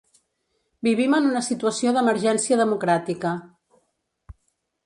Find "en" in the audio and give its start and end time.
1.17-1.27